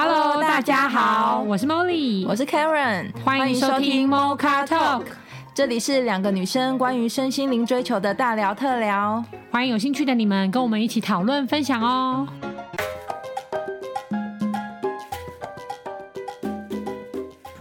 [0.00, 5.02] Hello，大家好，我是 Molly，我是 Karen，欢迎收听 Mocha Talk，
[5.52, 12.28] 这里是两个女生关于身心灵追求的大聊特聊，欢迎有兴趣的你们跟我们一起讨论分享哦。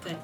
[0.03, 0.15] 对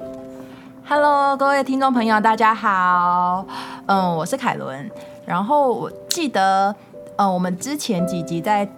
[0.87, 3.43] ，Hello，各位听众朋友，大家好，
[3.87, 4.87] 嗯，我是凯伦，
[5.25, 6.75] 然后我记得，
[7.15, 8.69] 嗯，我们之前几集在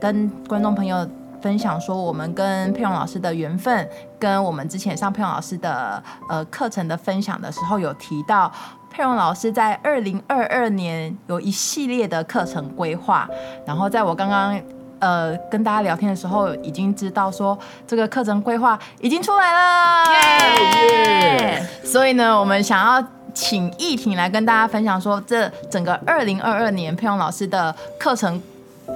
[0.00, 1.06] 跟观众朋友。
[1.42, 3.88] 分享说我们跟佩蓉老师的缘分，
[4.18, 8.50] 跟我们之前上佩蓉老师的呃课程的分享的时候，有提到
[8.88, 13.28] 佩蓉老师在二零二二年有一系列的课程规划。
[13.66, 14.58] 然后在我刚刚
[15.00, 21.66] 呃跟大家聊天的时候，已经知道说这个课程规划已经出来了，耶！
[21.82, 28.40] 所以呢，我们想要请艺婷来跟大家分享说，这整个二零二二年佩蓉老师的课程。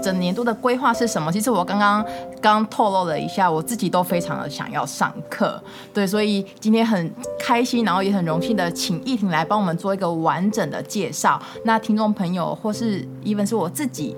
[0.03, 1.33] 整年度的规划是什么？
[1.33, 2.05] 其实我刚刚
[2.41, 5.61] 刚透露了一下，我自己都非常的想要上课，
[5.93, 11.41] 对，所以今天很开心，然后也很荣幸的请羿婷来帮我们做一个完整的介绍。
[11.65, 14.17] 那听众朋友或是 even 是我自己，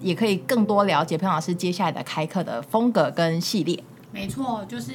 [0.00, 3.82] 也可以更多了解潘老师接下来的开课的风格跟系列。
[4.12, 4.92] 没错，就是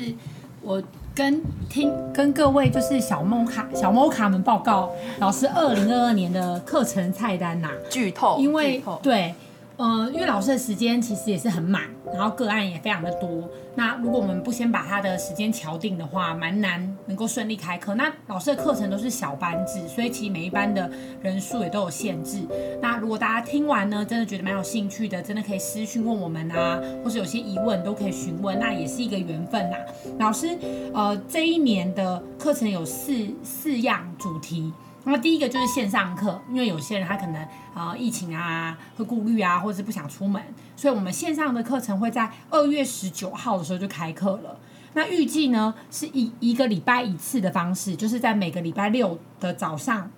[0.62, 0.82] 我
[1.16, 9.34] 跟听跟各位就是小摩卡小摩卡们报告，老师二零二二年的课程菜单呐、啊，剧透，因为对。
[9.78, 13.50] 呃，因为老师的时间其实也是很满，然后个案也非常的多。
[13.76, 17.94] 那如果我们不先把他的时间敲定的话，蛮难能够顺利开课。
[17.96, 20.90] 那老师的课程都是小班制，所以其实每一班的
[21.22, 22.42] 人数也都有限制。
[22.82, 29.78] 那如果大家听完呢，真的觉得蛮有兴趣的，真的可以私讯问我们啊，或是有些疑问都可以询问，那也是一个缘分啦。
[30.20, 30.58] 老师，
[30.94, 34.72] 呃，这一年的课程有四四样主题。
[35.08, 40.42] 那第一个就是线上课，因为有些人他可能啊、疫情啊会顾虑啊，或者是不想出门，
[40.76, 44.58] 所以我们线上的课程会在二月十九号的时候就开课了。
[44.94, 50.10] 那预计呢是以一个礼拜一次的方式，就是在每个礼拜六的早上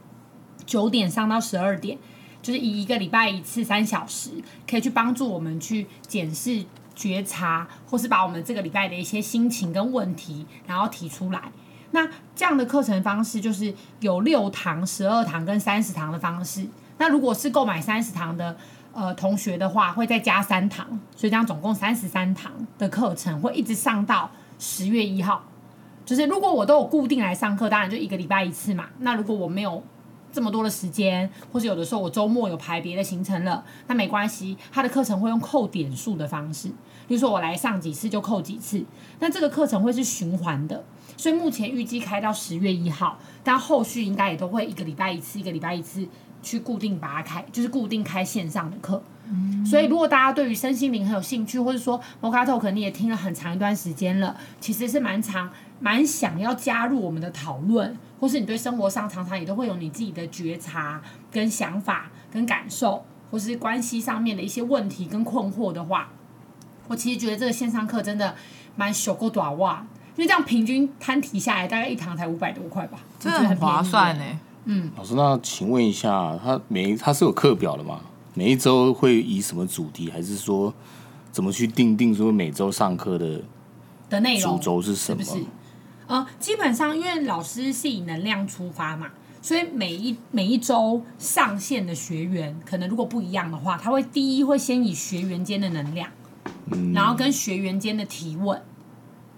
[0.66, 1.98] 九点上到十二点，
[2.42, 4.32] 就是以一个礼拜一次三小时，
[4.70, 6.64] 可以去帮助我们去检视、
[6.96, 11.52] 觉察，或是把我们这个礼拜的一些心情跟问题，然后提出来。
[11.92, 16.68] 那这样的课程方式就是有六堂、十二堂跟三十堂的方式。
[16.98, 18.56] 那如果是购买三十堂的
[18.92, 25.44] 呃同学的话，会再加三堂，所以这样总共三十三堂的课程会一直上到十月一号。
[26.06, 28.86] 就是如果我都有固定来上课，当然就一个礼拜一次嘛。
[29.00, 29.84] 那如果我没有
[30.32, 36.70] 这么多的时间，或者有的时候我周末有排别的行程了，那没关系，他的课程会用扣点数的方式，
[37.08, 38.84] 比如说我来上几次就扣几次。
[39.20, 40.84] 那这个课程会是循环的。
[41.18, 46.08] 所以目前预计开到十月一号，但后续应该也都会一个礼拜一次，一个礼拜一次
[46.44, 49.02] 去固定把它开，就是固定开线上的课。
[49.28, 49.66] 嗯。
[49.66, 61.02] 所以如果大家对于身心灵很有兴趣，或者说 Talk 可能你也听了很长一段时间了，其实是蛮长，蛮想要加入我们的讨论，或是你对生活上常常也都会有你自己的觉察、
[61.32, 66.10] 跟想法、跟感受，或是关系上面的一些问题跟困惑的话，
[66.88, 68.36] 我其实觉得这个线上课真的
[68.76, 69.86] 蛮小够短哇。
[70.18, 74.24] 因为这样平均摊提下来，大概一堂才五百多块吧，真的很划算呢。
[74.66, 78.02] 嗯，老师，那请问一下，他每他是有课表的吗？
[78.34, 80.74] 每一周会以什么主题，还是说
[81.32, 83.42] 怎么去定定说每周上课的
[84.10, 84.58] 的内容？
[84.58, 85.24] 主轴是什么？
[85.24, 85.46] 是不是？
[86.08, 89.08] 呃，基本上因为老师是以能量出发嘛，
[89.42, 96.10] 所以每一每一周上线的学员，可能如果不一样的话，他会第一会先以学员间的能量，
[96.72, 98.60] 嗯，然后跟学员间的提问。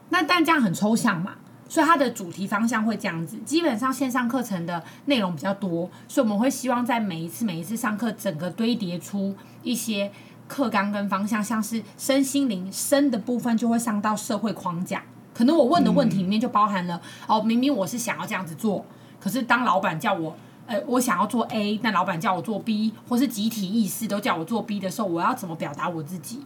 [0.10, 1.34] 那但这样很抽象嘛，
[1.68, 3.38] 所以它的主题方向会这样子。
[3.46, 10.12] 基本上线上课程的内容比较多，所以我们会希望在每一次每一次上课，整个堆叠出一些
[10.48, 15.04] 课纲跟方向，像是身心灵身的部分就会上到社会框架。
[15.32, 18.84] 可能我问的问题里面就包含了、嗯、哦，明明我是想要这样子做，
[19.20, 26.42] 可是当老板叫我，呃，我想要做 A，但老板叫我做 B，或是集体意识都叫我做 B 的时候，我要怎么表达我自己？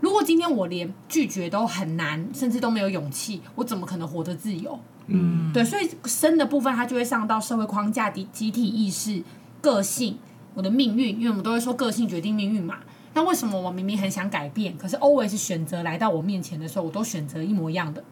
[0.00, 4.78] 如果今天我连拒绝都很难，甚至都没有勇气，我怎么可能活得自由？
[5.06, 9.22] 嗯，对，所以生的部分它就会上到社会框架、集集体意识、
[9.60, 10.18] 个性、
[10.54, 12.78] 我的命运，因为我们都会说个性决定命运嘛。
[13.14, 18.02] 那为什么我明明很想改变，可是 always 选择来到我面前的时候，我都选择一模一样的？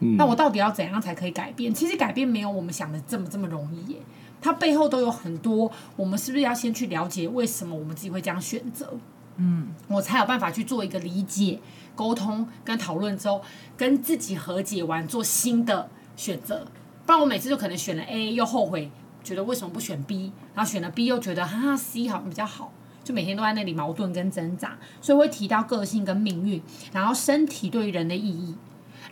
[0.00, 1.74] 嗯，那我到底要怎样才可以改变？
[1.74, 3.98] 其实改变没有我们想的这么这么容易耶，
[4.40, 5.70] 它背后都有很多。
[5.96, 8.94] 我们是不是要先去了解为什么我们自己会这样选择？
[9.36, 11.60] 嗯，我才有办法去做一个理解、
[11.94, 13.42] 沟通跟讨论之后，
[13.76, 16.66] 跟自己和解完，做新的选择。
[17.04, 18.90] 不然我每次就可能选了 A 又后悔，
[19.22, 22.72] 觉得为什么不选 B，然后选了 B 又觉得哈哈 C 好像比较好，
[23.04, 24.78] 就每天都在那里矛盾跟挣扎。
[25.00, 26.60] 所以会提到个性跟命运，
[26.92, 28.54] 然后身体对于人的意义。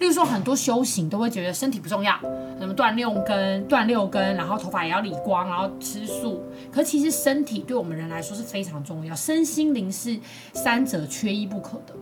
[0.00, 2.18] 例如说，很多修行都会觉得身体不重要，
[2.58, 6.42] 什么断六根、断六根，然后头发也要理光，然后吃素。
[6.72, 10.18] 可其实身体对我们人来说是非常重要，身心灵是
[10.52, 11.94] 三者缺一不可的。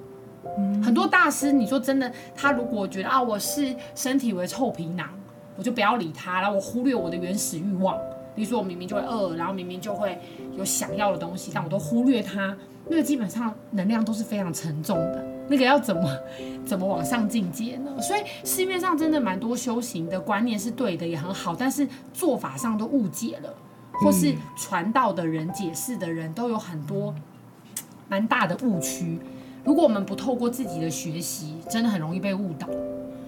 [0.83, 5.09] 很多大师，你说真的，他如果觉得啊，我是身体为臭皮囊，
[5.57, 7.97] 我就不要理他，然后我忽略我的原始欲望。
[8.35, 10.19] 比如说，我明明就会饿，然后明明就会
[10.57, 12.57] 有想要的东西，但我都忽略它，
[12.89, 15.25] 那个基本上能量都是非常沉重的。
[15.49, 16.19] 那个要怎么
[16.65, 17.91] 怎么往上进阶呢？
[18.01, 23.55] 所以市面上真的蛮多修行的观念是对的，也很好，但是做法上都误解了，
[23.93, 27.15] 或是传道的人、解释的人都有很多
[28.09, 29.19] 蛮大的误区。
[29.65, 32.67] 如果我们不透过自己的学习，真的很容易被误导，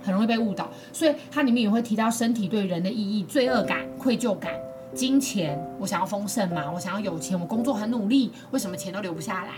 [0.02, 0.68] 很容易被误导。
[0.92, 4.52] 所以它里面也会提到身体对人的意义、罪恶感、愧疚感。
[4.92, 9.50] 金钱，我想要丰盛嘛，我想要有钱，我工作很努力，为什么钱都留不下来？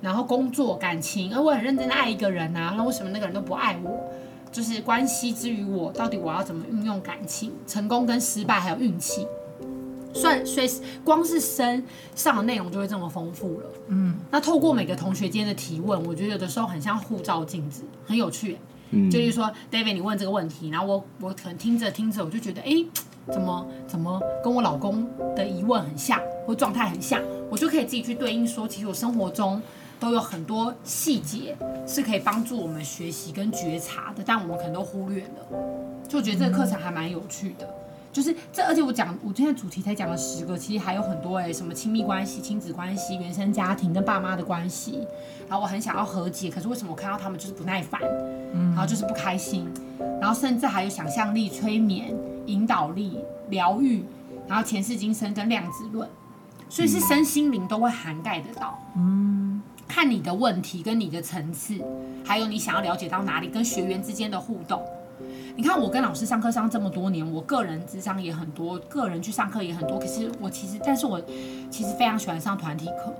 [0.00, 3.98] 然后工作、感情，而我很认真的爱一个人啊，那为什么那个人都不爱我？
[4.52, 7.52] 就是关系之于我，到底我要怎么运用感情？
[7.66, 9.26] 成功跟失败还有运气，
[10.12, 10.70] 算所以
[11.02, 13.66] 光是身上的内容就会这么丰富了。
[13.88, 18.58] 嗯，那透过每个同学间的提问，我觉得有的时候很像护照镜子，很有趣。
[18.90, 22.84] 嗯，就是说，David，你问这个问题，然后我我可能听着听着，我就觉得，哎。
[23.32, 29.62] 怎么怎么跟我老公的疑问很像，或状态很像，我就可以自己去对应说，其实我生活中
[30.04, 31.56] 都有很多细节
[31.86, 35.58] 是可以帮助我们学习跟觉察的，但我们可能都忽略了。
[36.06, 37.66] 就我觉得这个课程还蛮有趣的，
[38.12, 44.98] 就是这，而且我讲我现在主题才讲了十个，其实还有很多哎，什么亲密关系、亲子关系、原生家庭跟爸妈的关系，
[45.48, 47.98] 然后我很想要和解，可是为什么我看到他们就是不耐烦，
[48.52, 49.66] 然后就是不开心，
[50.20, 52.14] 然后甚至还有想象力、催眠。
[52.46, 53.18] 引导力、
[53.48, 54.04] 疗愈，
[54.46, 56.06] 然后前世今生跟量子论，
[56.68, 58.78] 所以是身心灵都会涵盖得到。
[58.96, 59.43] 嗯，
[59.94, 61.80] 看你的问题跟你的层次，
[62.24, 64.84] 还有你想要了解到哪里，跟学员之间的互动。
[65.54, 69.96] 你看我跟老师上课上这么多年，我个人智商也很多，个人去上课也很多。
[69.96, 71.22] 可是我其实，但是我
[71.70, 73.14] 其实非常喜欢上团体课，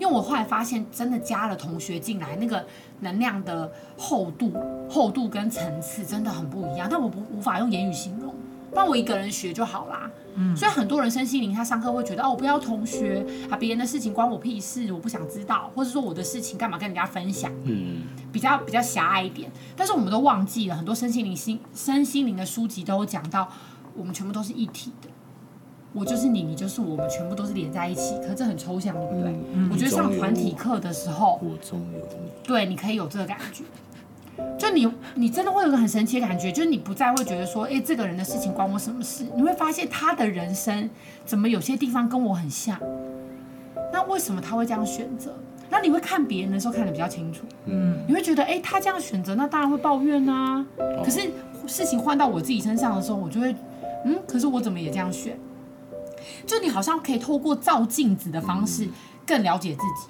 [0.00, 2.64] 因为我后来发现，真的加了同学进来，那个
[3.00, 4.54] 能量的厚度、
[4.88, 6.88] 厚度跟层次真的很不一样。
[6.90, 8.34] 但我不无法用言语形容。
[8.76, 19.50] 帮我一个人学就好啦，嗯，所以很多人身心灵他上课会觉得哦，我不要同学啊，别人的事情关我屁事，我不想知道，或者说我的事情干嘛跟人家分享，嗯，比较比较狭隘一点。
[19.74, 23.50] 但是我们都忘记了，很多身心灵心身心灵的书籍都有讲到，
[23.96, 25.08] 我们全部都是一体的，
[25.94, 28.14] 我就是你，你就是我们，全部都是连在一起。
[28.18, 29.34] 可是这很抽象，对不对？
[29.54, 33.64] 嗯，我觉得上团体课的时候，我中有你，对，你可以有这个感觉。
[34.58, 39.24] 就你，你真的会有个很神奇的感觉，就是你不再会觉得说，哎，这个人的事情关我什么事？
[39.34, 40.88] 你会发现他的人生
[41.24, 42.78] 怎么有些地方跟我很像？
[43.92, 45.34] 那为什么他会这样选择？
[45.68, 50.64] 那你会看别人的时候看得比较清楚，嗯，你会觉得，哎，他这样选择，那当然会抱怨啊。
[51.04, 51.30] 可是
[51.66, 53.54] 事情换到我自己身上的时候，我就会，
[54.04, 55.38] 嗯，可是我怎么也这样选？
[56.46, 58.88] 就你好像可以透过照镜子的方式
[59.26, 60.08] 更了解自己。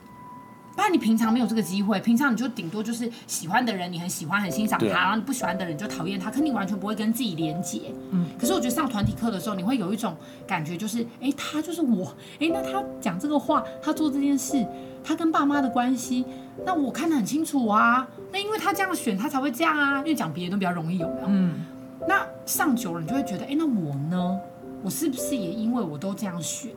[0.76, 7.94] 不然你平常没有这个机会，平常你就顶多就是喜欢的人，你很喜欢很欣赏他，然后你不喜欢的人你就讨厌他，可你完全不会跟自己连接。
[8.11, 8.26] 嗯。
[8.38, 10.14] 可是我觉得上团体课的时候，你会有一种
[10.46, 14.67] 感觉，就是哎，他就是我，哎，那他讲这个话，他做这件事，
[15.02, 16.26] 他跟爸妈的关系，
[16.67, 18.06] 那我看得很清楚啊。
[18.31, 19.99] 那因为他这样选，他才会这样啊。
[20.00, 21.26] 因为讲别人都比较容易，有没有？
[21.28, 21.64] 嗯。
[22.06, 24.38] 那上久了，你就会觉得，哎，那我呢？
[24.83, 26.71] 我是不是也因为我都这样选？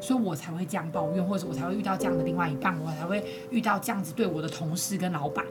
[0.00, 5.44] 所以我才会这样抱怨，或者我才会遇到这样的另外一半，我才会遇到这样子对我的同事跟老板，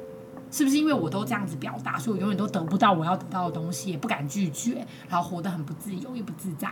[0.52, 6.70] 是不是因为我都这样子表达，所以我永远都得不到我要得到的东西，也不敢拒绝，然后活得很不自由，也不自在，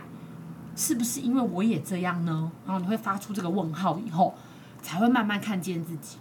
[0.74, 2.50] 是不是因为我也这样呢？
[2.64, 4.34] 然后你会发出这个问号以后，
[4.82, 6.18] 才会慢慢看见自己。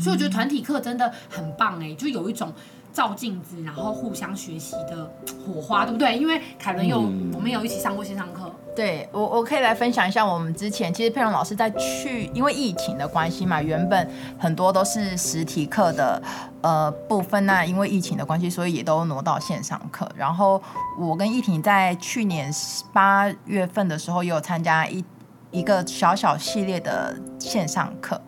[0.00, 2.52] 所以我觉得团体课真的很棒哎，就有一种。
[2.92, 5.10] 照镜子，然后互相学习的
[5.46, 6.16] 火花，对不对？
[6.16, 7.00] 因为凯伦有，
[7.32, 8.50] 我们有一起上过线上课。
[8.74, 16.22] 对我，我可以来分享一下我们之前，其实佩蓉老师在去，因为疫情的关系嘛，原本很多都是实体课的
[16.62, 20.08] 呃部分，那因为疫情的关系，所以也都挪到线上课。
[20.16, 20.62] 然后
[20.98, 22.50] 我跟易婷在去年
[22.94, 25.04] 八月份的时候，也有参加一
[25.50, 28.18] 一个小小系列的线上课。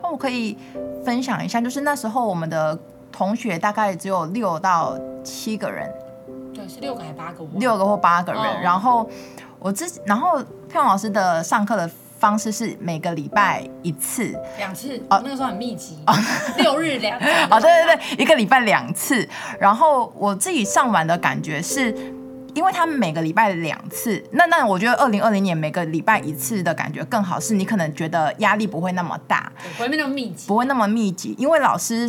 [0.00, 0.56] 那我可以
[1.04, 2.78] 分享一下，就是那时候我们的。
[3.18, 5.92] 同学大概只有六到七个人，
[6.54, 7.44] 对，是六个还是八个？
[7.54, 8.40] 六个或八个人。
[8.40, 9.10] 哦、然后
[9.58, 16.14] 我之，然后佩蓉老师的上课的方式是每个礼拜一次，两次哦，那个时候很密集，哦、
[16.58, 17.26] 六日两次。
[17.50, 19.28] 哦，对对对，一个礼拜两次。
[19.58, 21.92] 然后我自己上完的感觉是，
[22.54, 32.08] 因为他们每个礼拜两次，那那我觉得二零二零年每个礼拜一次的感觉更好，是你可能觉得压力不会那么大，不会那么密集，不会那么密集，因为老师。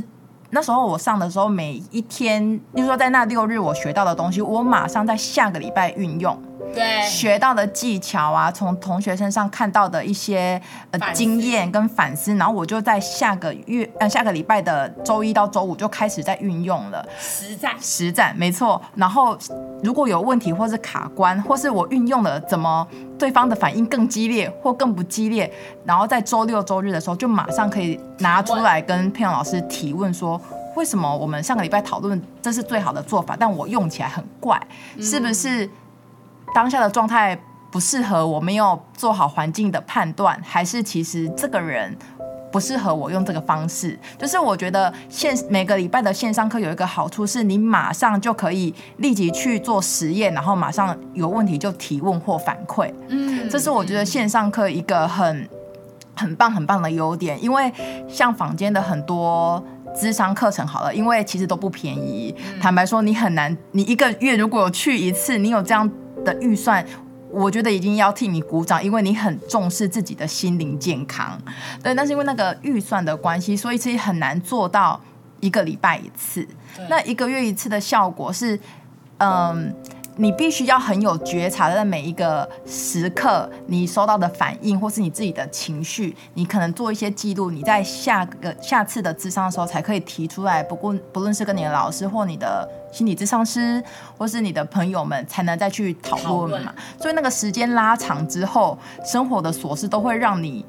[0.52, 6.42] 那时候我上的时候，每一天，就是说在那六日我学到的东西，我马上在下个礼拜运用。
[6.74, 10.62] 对，学到的技巧啊，从同学身上看到的一些
[10.92, 18.82] 呃经验跟反思，然后我就在下个月呃下个礼拜的周一到周五就开始在运用了实战实战没错。
[18.96, 19.38] 然后
[19.82, 22.88] 如果有问题或是卡关，或是我运用了怎么
[23.18, 25.52] 对方的反应更激烈或更不激烈，
[25.86, 30.40] 然后在周六周日的时候就马上可以拿出来跟佩蓉老师提问说，
[30.76, 34.62] 为什么我们上个礼拜讨论这是最好的做法，但我用起来很怪，
[35.00, 35.70] 是不是？
[36.54, 37.38] 当下的状态
[37.72, 41.96] 不适合我，没有做好环境的判断，还是其实这个人
[42.52, 43.98] 不适合我用这个方式？
[44.18, 52.92] 就是我觉得线每个礼拜的线上课有一个好处，是你马上就可以立即去做实验，然后马上有问题就提问或反馈。
[53.10, 55.48] 嗯，这是我觉得线上课一个很
[56.16, 57.42] 很棒很棒的优点。
[57.42, 57.72] 因为
[58.08, 59.64] 像坊间的很多
[59.96, 62.34] 智商课程，好了，因为其实都不便宜。
[62.60, 65.88] 坦白说，你很难，你一个月如果有去一次，你有这样。
[66.24, 66.86] 的预算，
[67.32, 71.40] 我觉得已经要替你鼓掌，因为你很重视自己的心灵健康。
[71.84, 75.00] 对，但是因为那个预算的关系，所以其实很难做到
[75.40, 76.48] 一个礼拜一次。
[76.90, 78.60] 那一个月一次的效果是，
[79.18, 79.74] 嗯。
[80.22, 87.50] 你必须要很有觉察的，在每一个时刻，你收到的反应或是你自己的情绪，你可能做一些记录。
[87.50, 90.62] 你在下个下次的智商的时候，才可以提出来。
[90.62, 93.82] 不过，不论是跟你的老师或你的心理智商师，
[94.18, 96.76] 或是你的朋友们，才能再去讨论嘛。
[97.00, 100.66] 所以那个时间拉长之后，生活的琐事都会让你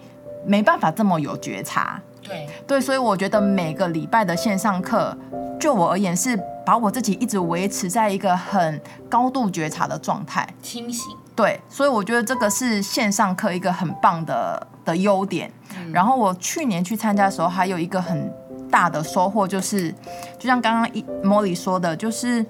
[0.47, 2.01] 没办法这么有觉察。
[2.31, 5.17] 对对，所以我觉得每个礼拜的线上课，
[5.59, 11.17] 就我而言是把我自己一直维持在一个很高度觉察的状态，清醒。
[11.35, 15.51] 对，所以我觉得这个是线上课一个很棒的的优点。
[15.77, 15.93] 嗯。
[15.93, 18.33] 然后我去年去参加的时候，还有一个很
[18.71, 19.91] 大的收获，就是
[20.39, 22.45] 就像刚刚一莫莉说的，就是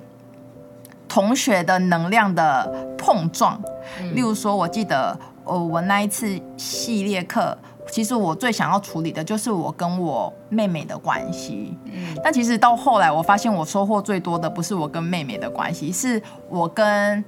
[1.09, 3.61] 同学的能量的碰撞。
[4.01, 4.15] 嗯。
[4.15, 7.57] 例如说，我记得哦，我那一次系列课。
[7.91, 17.23] 其实我最想要处理的就是我跟我妹妹的关系，嗯，但其实到后来我发现我收获最多的不是我跟妹妹的关系，是我跟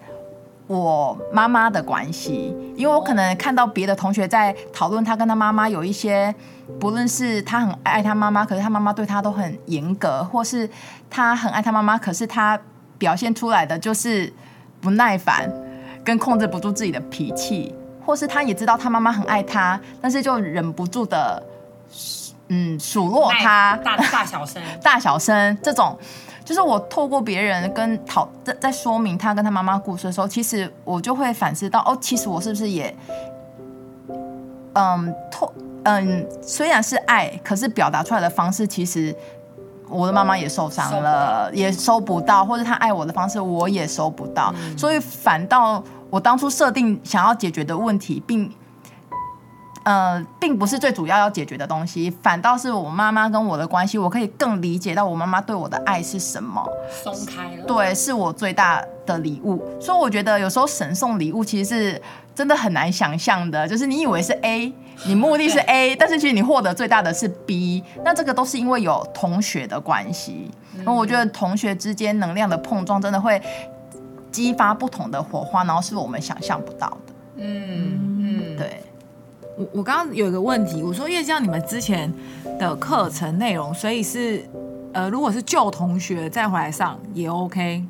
[0.68, 6.34] 我妈妈的关系，因为我可能看到别的同学在讨论他跟他妈妈有一些，
[6.78, 10.70] 不论是他很爱他妈妈，可是他妈妈对他都很严格，或是
[11.10, 12.58] 他很爱他妈妈，可是他
[12.96, 14.32] 表现出来的就是
[14.80, 15.52] 不耐烦，
[16.04, 17.74] 跟控制不住自己的脾气。
[18.04, 21.42] 或是他也知道他妈妈很爱他，但是就忍不住的，
[22.48, 25.96] 嗯，数落他，大大小声， 大小声这种，
[26.44, 32.94] 就是我透过别人跟讨在在说明他跟他妈妈故事的时候，其实我就会反思到，哦，其实我是不是也，
[34.74, 35.52] 嗯，透，
[35.84, 39.14] 嗯，虽然是爱，可是表达出来的方式，其实
[39.88, 45.82] 我的妈妈也受伤了，收也收不到，或者他爱我的方式，我也收不到，嗯、所以反倒。
[46.12, 48.52] 我当初设定想要解决的问题，并
[49.84, 56.62] 呃，并不是最主要要解决的东西，反倒是我妈妈跟我的关系，我可以更理解到我妈妈对我的爱是什么，
[57.02, 59.64] 松开了，对，是我最大的礼物。
[59.80, 62.02] 所以我觉得有时候神送礼物其实是
[62.34, 64.70] 真的很难想象的，就是你以为是 A，
[65.06, 70.50] 你目的是 A，但是其实你获得最大的是 B，那这个都是因为有同学的关系。
[70.84, 73.40] 那我觉得同学之间能量的碰撞真的会。
[74.32, 77.12] 激发不同的火花，然后是我们想象不到的。
[77.36, 78.82] 嗯嗯，对。
[79.56, 82.10] 我我刚刚有一个问题，我说因为像你们之前
[82.58, 84.42] 的课程内容，所以是
[84.94, 87.84] 呃，如果是旧同学再回来上也 OK。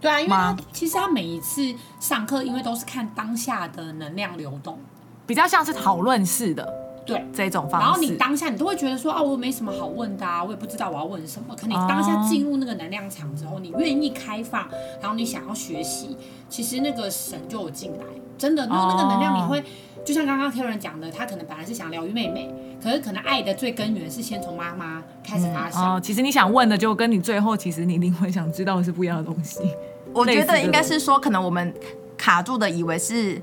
[0.00, 1.62] 对啊，因为他其实他每一次
[2.00, 4.76] 上课，因为都是看当下的能量流动，
[5.24, 6.87] 比较像是讨论式的。
[7.16, 11.56] 对这种方式，然后你当下你都会觉得说啊，我没什么好问的啊，我也不知道我要问什么。
[11.56, 14.68] 可你当下进入那个能量场之后，你愿意开放，
[15.00, 16.16] 然后你想要学习，
[16.48, 18.04] 其实那个神就有进来，
[18.36, 19.64] 真的，那那个能量你会，
[20.04, 25.82] 就像刚刚 Karen 讲的，他可能本来是想疗愈妹妹，可是可能爱的最根源是先从妈妈开始发生。
[25.82, 29.60] 哦，其实你想问的就跟你最后其实你灵魂想知道的是不一样的东西。
[30.12, 31.72] 我觉得应该是说，可能我们
[32.16, 33.40] 卡住的以为是。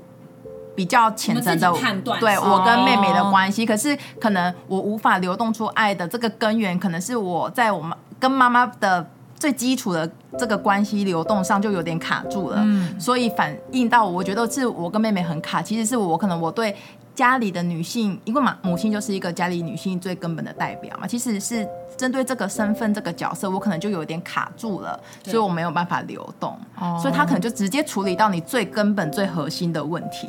[0.76, 9.04] 比较浅层的判断，对我跟妹妹的关系，可是可能我无法流动出爱的这个根源，可能是我在我们跟妈妈的
[9.38, 16.76] 最基础的这个关系流动上就有点卡住了，嗯，所以反映到我觉得是我跟妹妹很卡，其实是我可能我对
[17.14, 21.66] 家里的女性，因为嘛母亲就是一个家里女性最根本的代表嘛，其实是
[21.96, 26.58] 针对这个身份这个角色，我可能就有点卡住了，所以我没有办法流动，
[27.00, 30.28] 所以他可能就直接处理到你最根本最核心的问题。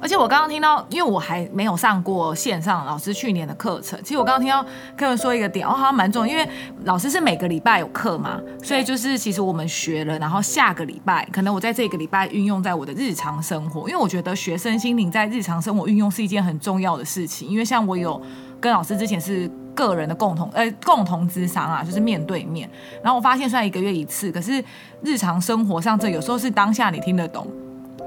[0.00, 3.98] 而且我刚刚听到，因为我还没有上过线上老师去年的课程。
[4.02, 4.62] 其实我刚刚听到
[4.96, 6.48] 客人说一个点，哦，好像蛮重要，因为
[6.84, 17.48] 老师是每个礼拜有课嘛，所以就是其实我们学了，然后下个礼拜可能我在这个礼拜运用在我的日常生活，因为我觉得学生心灵在日常生活运用是一件很重要的事情。
[17.48, 18.20] 因为像我有
[18.60, 22.70] 跟老师之前是个人的共同呃共同咨商啊，就是面对面，
[23.02, 24.62] 然后我发现虽然一个月一次，可是
[25.02, 27.46] 日常生活上这有时候是当下你听得懂。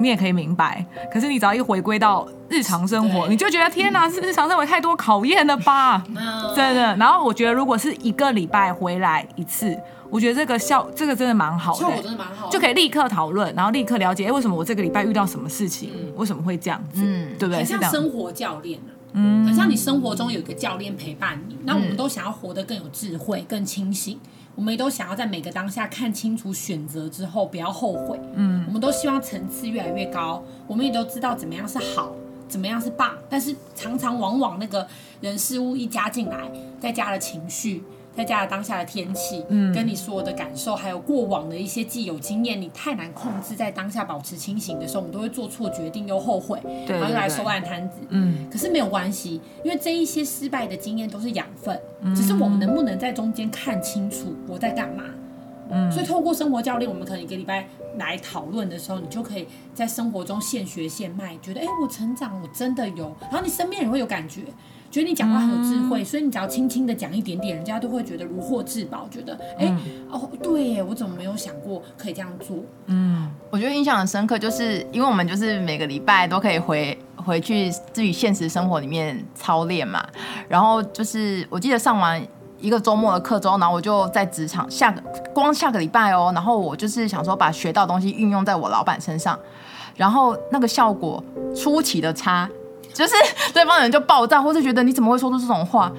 [0.01, 6.03] 你也可以明白，可是你只要一回归到日常生活，你就觉得天哪，是日常生活太多考验了吧？
[6.55, 6.95] 真的。
[6.97, 9.77] 然后我觉得，如果是一个礼拜回来一次，
[10.09, 17.59] 我觉得这个效，这个真的蛮好的，效果真的蛮好的，就可以立刻讨论，然后立刻了解，哎，为什么我这个礼拜遇到什么事情，嗯、为什么会这样子，嗯、对不对？
[17.59, 21.57] 很像生活教练啊，嗯，很像你生活中有一个教练陪伴你。
[21.63, 24.19] 那我们都想要活得更有智慧、更清醒。
[24.55, 28.19] 我们也都想要在每个当下看清楚选择之后不要后悔。
[28.35, 30.43] 嗯，我们都希望层次越来越高。
[30.67, 32.11] 我们也都知道怎么样是好，
[32.47, 33.17] 怎么样是棒。
[33.29, 34.87] 但是常常往往那个
[35.21, 37.83] 人事物一加进来，再加了情绪。
[38.15, 43.55] 再加上当下的天气，嗯，跟你所有的感受，还有过往的一些既有经验，你太难控制。
[43.55, 47.97] 在当下保持清醒的时候，我们都会做错决定又后悔，对对对，然后又来收烂摊子。
[48.09, 55.03] 嗯，可是没有关系，因为这一些失败的经验都是养分，嗯，只是我们能不能在中间看清楚我在干嘛。
[55.69, 57.65] 嗯，所以透过生活教练，我们可能一个礼拜
[57.97, 64.41] 来讨论的时候，你就可以在生活中现学现卖，觉得哎，我成长，我真的有，然后你身边人会有感觉。
[64.91, 69.79] 觉得你讲话很有智慧，嗯、所以你只要轻轻的讲一点点，人家都会觉得如获至宝，觉得哎、嗯、
[70.11, 72.57] 哦对耶，我怎么没有想过可以这样做？
[72.87, 80.05] 嗯，我觉得印象很深刻，就是因为我们就是每个礼拜都可以回回去自己现实生活里面操练嘛，
[80.49, 82.21] 然后就是我记得上完
[82.59, 85.01] 一个周末的课之后，然后我就在职场下个
[85.33, 89.39] 光下个礼拜哦，然后我就是想说把学到的东西运用在我老板身上，
[89.95, 91.23] 然后那个效果
[91.55, 92.49] 出奇的差。
[93.01, 93.15] 就是
[93.51, 95.91] 对方人就爆炸，或是觉得你怎么会说出这种话，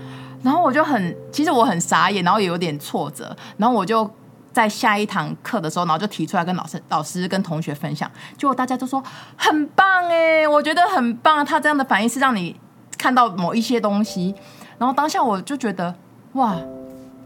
[0.43, 4.09] 然后我就很，其实我很傻眼，然后也有点挫折，然后我就
[4.53, 9.03] 在下一堂课的时候，然后就提出来跟老师、老师跟同学分享，结果大家都说
[9.37, 12.55] 很棒哎，我觉得很棒，他这样的反应是让你
[12.97, 14.33] 看到某一些东西，
[14.79, 15.93] 然后当下我就觉得
[16.35, 16.55] 哇，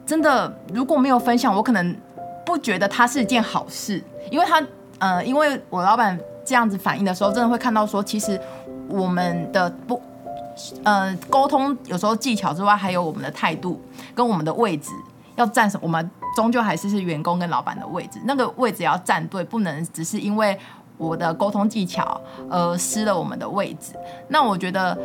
[0.06, 1.96] 真的如果没有分享，我可能
[2.46, 4.62] 不觉得他是一件好事，因为他
[4.98, 8.40] 呃，因为我老板这样子反应的时候，真的会看到说其实。
[8.88, 10.00] 我们的不，
[10.84, 13.82] 呃，沟通有时候技巧之外，还有我们的态度
[14.14, 14.92] 跟我们的位置
[15.34, 15.80] 要站什么？
[15.82, 20.56] 我们终究还是是员工跟老板的位置，那个位置要站对，不能只是因为
[20.98, 23.94] 我的沟通技巧而失了我们的位置。
[24.28, 24.96] 那我觉得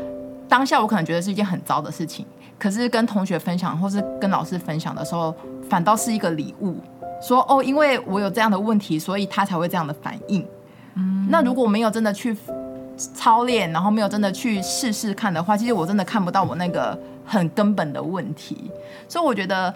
[0.47, 2.23] 当下我可能觉得是一件很糟的事情，
[2.59, 5.33] 可是跟同学分享或是跟老师分享的时候，
[5.67, 6.75] 反倒是一个礼物，
[7.19, 10.45] 说哦，因为我有这样的问题，所以他才会这样的反应。
[11.29, 12.35] 那如果没有真的去。
[13.15, 18.69] 操练，然后没有真的去试试看的话，其实我真的看不到我那个很根本的问题。
[19.07, 19.73] 所以我觉得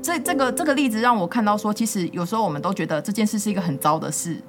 [0.00, 4.40] 这这个这个例子让我看到说，其实有时候我们都觉得这件事是一个很糟的事，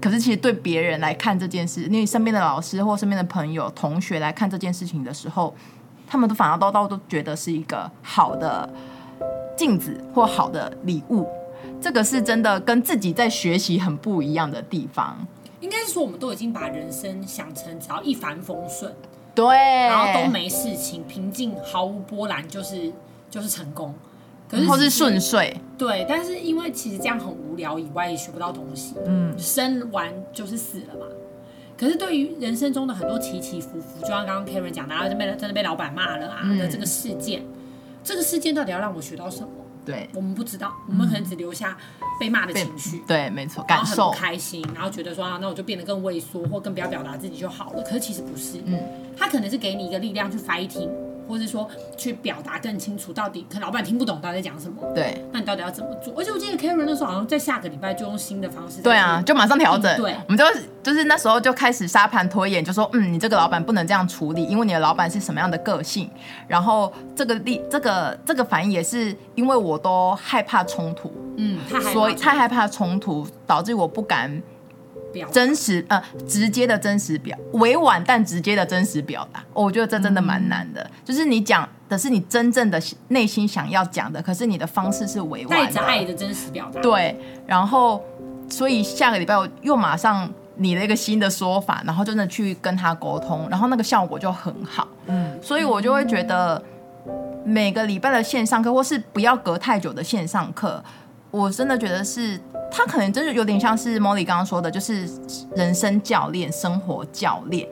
[0.00, 5.54] 可是其实对别人来看这件事，你身边的老师或身边的朋友、同学来看这件事情的时候，
[6.08, 8.68] 他们都反而都都都觉得是一个好的
[9.56, 11.28] 镜子或好的礼物。
[11.80, 15.16] 这个是真的跟自己在学习很不一样的地方。
[15.60, 18.90] 应该是说，我们都已经把人生想成只要一帆风顺，
[19.34, 22.90] 对，然后都没事情，平静毫无波澜，就是
[23.28, 23.94] 就是成功，
[24.48, 26.06] 可是，或是顺遂，对。
[26.08, 31.06] 但是因为其实这样很无聊，以外也学不到东西，嗯，生完就是死了嘛。
[31.76, 37.46] 可是对于人生中的很多起起伏伏，就像刚刚 Karen 讲的，然后被真的被老板骂了啊的这个事件，嗯，
[38.02, 39.48] 这个事件到底要让我学到什么？
[39.84, 41.76] 对，我们不知道，我们可能只留下
[42.18, 43.02] 被骂的情绪。
[43.06, 47.82] 对，没错，感受很不开心，然后觉得说啊，那我就变得更畏缩，或更不要表达自己就好了。
[47.82, 48.78] 可是其实不是，嗯，
[49.16, 50.88] 他可能是给你一个力量去 fighting。
[51.30, 54.82] 或是说去表达更清楚，到底可能老板听不懂到底在讲什么？
[54.94, 56.12] 对，那你到底要怎么做？
[56.16, 58.82] 而且我记得 Karen 那时候好像在下个礼拜就用新的方式。
[58.82, 59.96] 对啊，就马上调整。
[59.96, 60.44] 对，我们就
[60.82, 66.10] 就是那时候就开始沙盘推演，就说嗯，你这个老板不能这样处理，因为你的老板是什么样的个性。
[66.48, 71.58] 然后这个力，这个这个反应也是因为我都害怕冲突，嗯，
[71.92, 74.42] 所以太害怕冲突，导致我不敢。
[75.32, 80.80] 真实呃，直接的真实表，委婉但直接的真实表达，我觉得这真的蛮难的。
[80.82, 86.80] 嗯、就是你讲的是你真正的内心想要讲的，可是你的方式是委婉的，带着爱的真实表达。
[86.80, 88.02] 对，然后
[88.48, 94.86] 所以下个礼拜我又马上拟了一个新的说法，然后真的去跟他沟通，然后那个效果就很好。
[95.06, 96.62] 嗯，所以我就会觉得
[97.44, 100.82] 每个礼拜的线上课，或是不要隔太久的线上课，
[101.30, 102.40] 我真的觉得是。
[102.70, 105.08] 他可能就是有点像是 Molly 刚刚说的，就是
[105.56, 107.68] 人生教练、生活教练。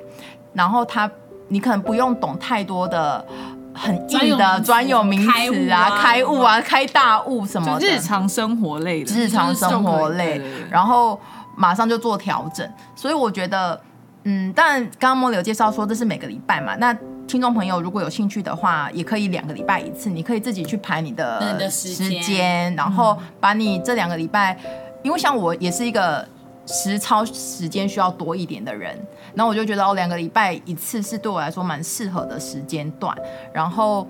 [0.55, 1.09] 然后他，
[1.49, 3.25] 你可能不用懂太多的
[3.73, 11.21] 很硬的专有名词啊，开悟啊，开大悟什么的，日常生活类的，日常生活类，然后
[11.55, 12.69] 马上就做调整。
[12.97, 13.81] 所以我觉得，
[14.25, 16.97] 嗯，当然刚刚 Molly 有介绍说这是每个礼拜嘛，那
[17.29, 24.59] 听众朋友如果有兴趣的话，也可以两个礼拜一次，你可以自己去排你的时间，然后把你这两个礼拜。
[25.03, 26.27] 因为像我也是一个
[26.67, 28.99] 实操时间需要多一点的人，
[29.35, 33.17] 然后我就觉得哦，两个礼拜一次是对我来说蛮适合的时间段。
[33.53, 34.07] 然后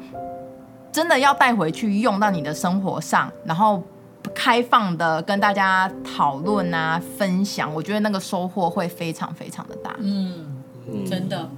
[0.90, 3.82] 真的要带回去用到你的生活上，然后
[4.34, 9.94] 开放的跟大家讨论啊、分享，我觉得那个收获会非常非常的大。
[10.00, 10.46] 嗯，
[11.06, 11.48] 真的。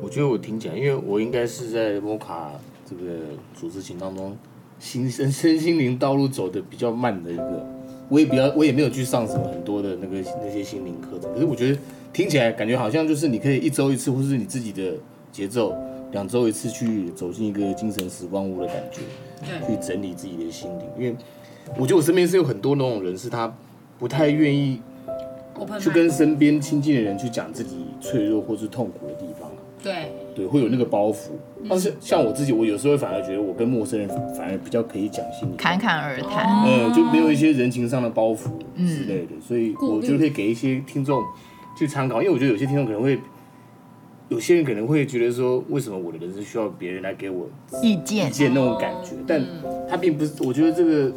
[0.00, 2.52] 我觉得我听起来，因为我应该是在摩卡
[2.88, 3.02] 这个
[3.58, 4.36] 组织群当中，
[4.78, 7.77] 心身身心灵道路走的比较慢的一个。
[8.08, 11.78] 我也比较，我也没有去上什么很多的那个那些心灵课程，可是我觉得
[12.12, 14.94] 听起来感觉好像就是你可以一周一次，或是你自己的
[15.30, 15.74] 节奏，
[16.12, 19.00] 两周一次去走进一个精神时光屋的感觉，
[19.66, 20.86] 去整理自己的心灵。
[20.98, 21.14] 因为
[21.76, 23.54] 我觉得我身边是有很多那种人，是他
[23.98, 24.80] 不太愿意
[25.78, 29.50] 去跟身边亲近的人去讲自己脆弱或是痛苦的地方。
[29.82, 30.10] 对。
[30.38, 31.30] 对，会有那个包袱。
[31.68, 38.44] 但是像我自己，我有时候反而觉得我跟陌生人反而比较可以讲心里，侃侃而谈，嗯，就没有一些人情上的包袱
[38.76, 39.32] 之类的。
[39.44, 41.20] 所以我觉得可以给一些听众
[41.76, 43.18] 去参考，因为我觉得有些听众可能会，
[44.28, 47.48] 有些人可能会觉得说，为什么我的人生需要别人来给我
[47.82, 48.28] 意见？
[48.28, 49.44] 意见那种感觉，但
[49.90, 51.12] 他并不是，我觉得这个，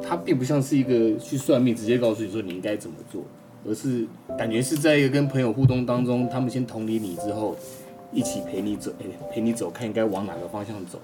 [0.00, 3.22] 他并不像是一个去算命，直接告诉你说你应该怎么做，
[3.66, 4.06] 而是
[4.38, 7.56] 感觉是在一个跟朋友互动当中，他们先同理你之后。
[8.12, 8.92] 一起陪你走，
[9.30, 11.00] 陪你走，看应该往哪个方向走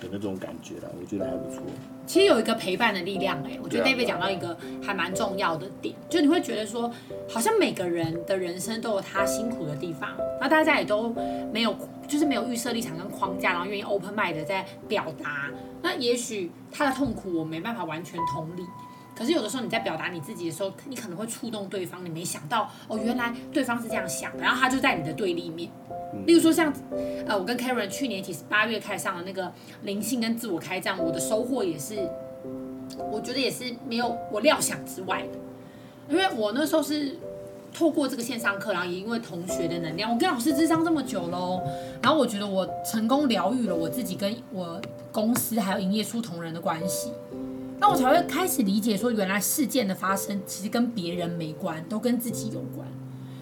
[0.00, 1.62] 的那种感觉了，我觉得还不错。
[2.06, 6.90] 其实有一个陪伴的力量，哎，我觉得 David 讲到一个还蛮重要的点，就你会觉得说，
[7.28, 11.14] 好像每个人的人生都有他辛苦的地方，那大家也都
[11.52, 11.74] 没有，
[12.06, 15.48] 就是没有预设立场跟框架，然后愿意 open mind 的在表达。
[15.82, 18.62] 那也许他的痛苦我没办法完全同理。
[19.20, 25.70] 可是有的时候你在表达你自己的时候，你可能会触动对方，你没想到哦，原来对方是这样想的，然后他就在你的对立面。
[26.24, 26.72] 例如说像，
[27.28, 29.52] 呃，我跟 Karen 去年其实八月开始上的那个
[29.82, 31.98] 灵性跟自我开战，我的收获也是，
[33.12, 35.38] 我觉得也是没有我料想之外的，
[36.08, 37.14] 因为我那时候是
[37.74, 41.60] 透过这个线上课，然后也因为同学的能量，我跟老师智商这么久喽，
[42.00, 44.80] 然后我觉得我成功疗愈了我自己跟我
[45.12, 47.12] 公司还有营业书同仁的关系。
[47.80, 52.86] 那我才会开始理解，说原来事件的发生其实跟别人没关，都跟自己有关。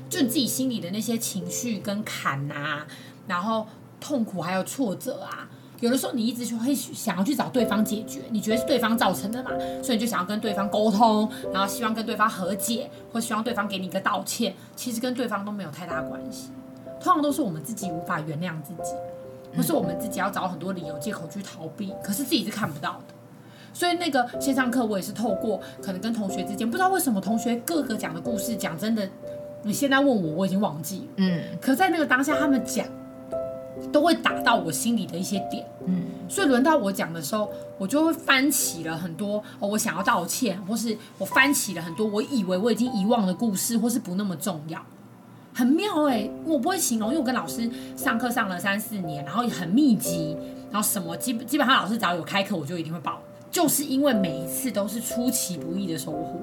[0.08, 2.86] 就你自己心里的那些情绪跟坎啊，
[3.26, 3.66] 然后
[4.00, 9.50] 痛苦还有挫折啊，有的时候你一直就会想要去找对方解决，你觉得是对方造成的嘛，
[9.82, 14.54] 所以你就想要跟对方沟通，然后希望跟对方和解，或希望对方给你一个道歉。
[14.76, 16.50] 其实跟对方都没有太大关系，
[17.00, 18.92] 通常都是我们自己无法原谅自己，
[19.52, 23.14] 不是我们自己要找很多理由借口去逃避，可是自己是看不到的。
[23.78, 29.08] 所以那个线上课我也是透过可能跟同学之间，不知道为什么同学各个讲的故事讲真的，
[29.62, 32.84] 你现在问我我已经忘记了，嗯，可在那个当下他们讲
[33.92, 44.84] 都会打到我心里的一些点，嗯，所以轮到我讲的时候，我就会翻起了很多哦，我想要道歉，或是我翻起了很多我以为我已经遗忘的故事，或是不那么重要，
[45.54, 50.36] 很妙哎、欸，我不会形容，因为我跟老师上课上了三四年，然后也很密集，
[50.72, 53.20] 然后什么基基本上老师只要有开课，我就一定会报。
[53.50, 56.40] 就是因为每一次都是出其不意的收获，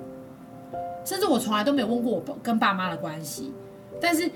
[1.06, 3.52] 甚至我从来都没有问过我跟爸妈的关系，
[4.02, 4.30] 但是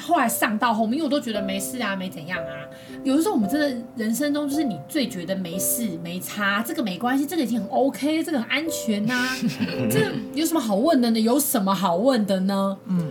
[0.00, 2.68] 后来上到后面，因为我都觉得没事啊，没怎样啊。
[3.04, 9.36] 有的时候我们真的人生中，就是你最觉得没事没差，这个没关系，这个已经很 OK，这个很安全呐、啊，
[9.90, 11.20] 这有什么好问的呢？
[11.20, 12.78] 有什么好问的呢？
[12.86, 13.08] 嗯，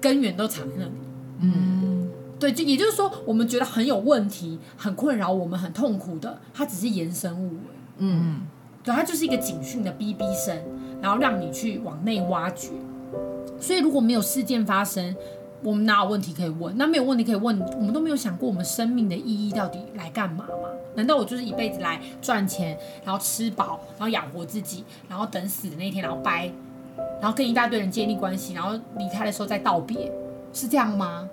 [0.00, 0.90] 根源都藏在那里。
[1.40, 7.50] 嗯，对，就也就是说，我们觉得很有问题、很困扰我们、很痛苦的，它只是延伸物。
[8.04, 8.40] 嗯，
[8.82, 10.56] 对，它就是一个警讯的哔哔声，
[11.00, 12.70] 然后让你去往内挖掘。
[13.60, 15.14] 所以如果没有事件发生，
[15.62, 16.76] 我们哪有问题可以问？
[16.76, 20.68] 那没有问题可以问，我们都没有想过我们生命的意义到底来干嘛吗？
[20.96, 26.52] 难道我就是一辈子来赚钱，然后吃饱，然后养活自己，然后等死的那一天，然后掰，
[27.20, 30.10] 然后跟一大堆人建立关系，然后离开的时候再道别，
[30.52, 31.28] 是这样吗？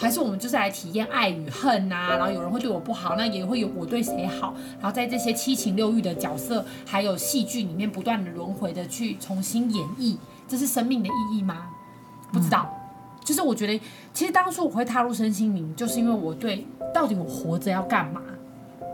[0.00, 10.16] 还是我们就是来体验爱与恨呐、啊，然后有人会对我不好，那也会有我对谁好，然后在这些七情六欲的角色还有戏剧里面不断的轮回的去重新演绎，
[10.48, 11.66] 这是生命的意义吗？
[12.32, 13.78] 不知道，嗯、就是我觉得
[14.14, 18.22] 其实当初我会踏入身心灵，就是因为我对到底我活着要干嘛，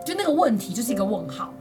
[0.04, 1.52] 就那个问题就是一个问号。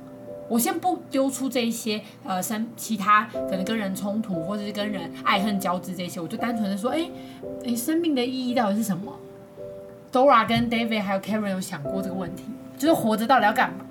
[0.48, 7.12] 我先不丢出这一些呃生其他可能跟人冲突或者是跟人爱恨交织这些，我就单纯的说，哎、欸，
[7.64, 9.12] 你、欸、生命的意义到底是什么
[10.16, 12.44] ？Dora 跟 David 还有 Karen 有想过这个问题，
[12.78, 13.84] 就是活着到底要干嘛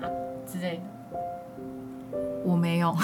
[0.51, 1.19] 之类的。
[2.43, 2.95] 我没有，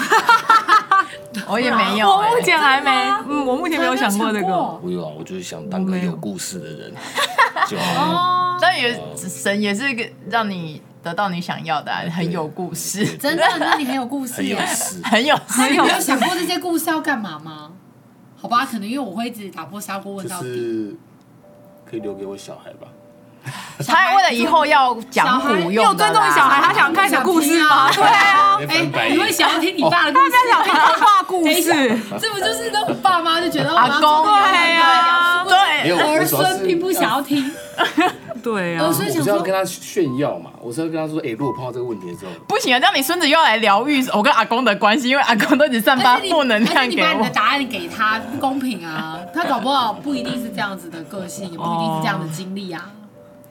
[1.48, 2.90] 我也没有、欸，我目前还没，
[3.28, 4.48] 嗯，我目前没有想过这个。
[4.82, 6.92] 我有啊，我就是想当个有故事的人，
[7.68, 10.82] 就哦，但也神也是一个让你。
[11.02, 15.68] 得到你想要的，很有故事，真的，那你很有故事， 很有事，很有事。
[15.68, 17.72] 你有没有想过这些故事要干嘛吗？
[18.36, 20.96] 好吧，可能因为我会一直打破砂锅问到底，就是
[21.84, 22.86] 可以留给我小孩吧。
[23.86, 27.90] 他为了以后要讲古用，你有尊重小孩，他想看小故事吗？
[27.94, 37.50] 对啊，哎，你会想要听你爸的故事，他想听童话故事， 这不就是那种爸妈就觉得阿公对呀，对，儿孙并不想要听。
[38.42, 46.90] 对啊，我是要跟他炫耀嘛，我是要跟他说，哎，如果碰到这个问题的时候，不行啊，这样你孙子又要来疗愈我跟阿公的关系，因为阿公都只散发负能量给我。
[46.90, 49.18] 你把你的答案给他，不公平啊！
[49.32, 52.90] 他搞不好不一定是这样子的个性，也不一定是这样的经历啊。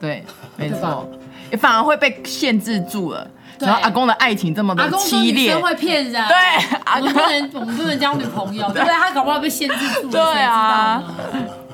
[0.02, 0.24] 对，
[0.56, 1.08] 没错，
[1.52, 3.24] 也反而会被限制住了。
[3.60, 6.26] 然后阿公的爱情这么的凄烈，会骗人。
[6.26, 6.36] 对，
[6.98, 8.92] 我们不能，我们不能交女朋友，对不对？
[8.92, 11.00] 他搞不好被限制住了，对啊。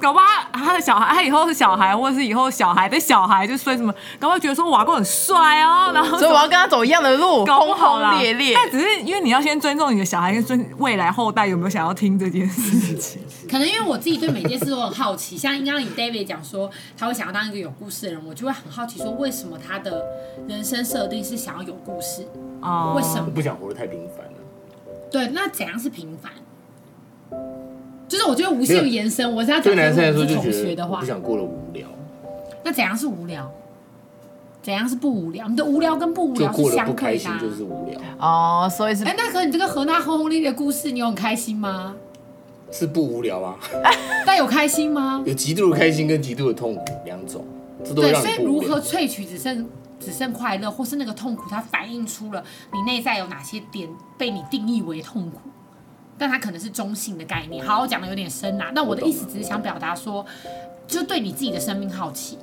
[0.01, 8.55] 搞不好他的小孩，他以后是小孩，或者是以后小孩的小孩，就说什么，搞不好觉得说我阿公很帅哦，然后所以我要跟他走一样的路，轰轰烈烈。
[8.55, 13.23] 但只是因为你要先尊重你的小孩，跟尊未来后代有没有想要听这件事情。
[13.49, 20.05] 可能因为我自己对每件事都很好奇，像刚刚你 David 讲说他会想要当一个有故事的人，我就会很好奇说为什么他的
[20.47, 22.27] 人生设定是想要有故事？
[22.61, 24.33] 哦，为什么不想活得太平凡了？
[25.11, 26.31] 对，那怎样是平凡？
[28.07, 31.89] 就是我觉得无限延伸，我是要讲，对男生来说就觉得我不想过得无聊。
[32.65, 33.51] 那怎样是无聊？
[34.61, 35.49] 怎样是不无聊？
[35.49, 38.69] 你的无聊跟不无聊是相对的，就是无聊哦。
[38.71, 41.95] 所以是哎，那可你这个和那轰轰烈烈的故事，你有很开心吗？
[42.71, 43.57] 是不无聊啊？
[44.27, 45.23] 但有开心吗？
[45.27, 47.45] 有极度的开心跟极度的痛苦两种，
[47.85, 48.37] 这都会让你不无聊。
[48.37, 55.39] 对，所以如何萃取只剩只剩快乐，或是那个痛苦，它反映出了你内在有哪些点被你定义为痛苦？
[56.19, 58.73] 但它可能是中性的概念，好，我讲的有点深呐、啊。
[58.75, 60.27] 那我的意思只是想表达说，
[60.87, 62.37] 就对你自己的生命好奇，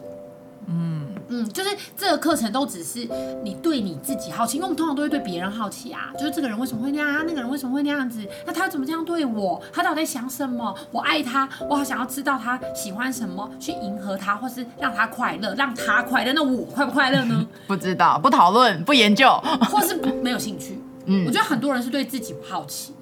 [0.67, 3.07] 嗯嗯，就是这个课程都只是
[3.43, 10.75] 你对你自己好奇，因为我们通常都会对别人好奇啊，就是这个人为什么会那样啊，那个人为什么会那样子，那他怎么这样对我，他到底在想什么？
[10.91, 17.45] 我爱他，我好想要知道他喜欢什么，去迎合他，或是让他快乐，让他快乐，那我快不快乐呢？
[17.67, 19.29] 不知道，不讨论，不研究，
[19.69, 20.79] 或是不没有兴趣。
[21.05, 22.93] 嗯，我觉得很多人是对自己不好奇。